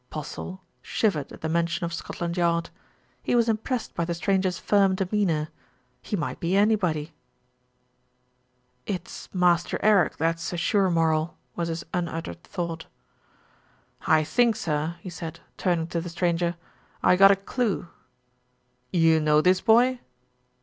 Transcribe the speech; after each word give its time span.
Postle 0.09 0.63
shivered 0.81 1.31
at 1.31 1.41
the 1.41 1.47
mention 1.47 1.85
of 1.85 1.93
Scotland 1.93 2.35
Yard. 2.35 2.71
He 3.21 3.35
was 3.35 3.47
impressed 3.47 3.93
by 3.93 4.03
the 4.03 4.15
stranger's 4.15 4.57
firm 4.57 4.95
demeanour. 4.95 5.49
He 6.01 6.15
might 6.15 6.39
be 6.39 6.57
anybody. 6.57 7.13
"It's 8.87 9.31
Master 9.31 9.77
Eric, 9.83 10.17
that's 10.17 10.51
a 10.53 10.57
sure 10.57 10.89
moral," 10.89 11.37
was 11.55 11.67
his 11.67 11.83
unuttered 11.93 12.41
thought. 12.43 12.87
"I 14.07 14.23
think, 14.23 14.55
sir," 14.55 14.95
he 15.01 15.11
said, 15.11 15.39
turning 15.55 15.85
to 15.89 16.01
the 16.01 16.09
stranger, 16.09 16.55
"I 17.03 17.15
ha' 17.15 17.19
got 17.19 17.29
a 17.29 17.35
clue." 17.35 17.87
"You 18.91 19.19
know 19.19 19.39
this 19.39 19.61
boy?" 19.61 19.99